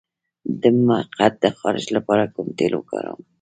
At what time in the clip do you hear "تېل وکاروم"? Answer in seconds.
2.59-3.21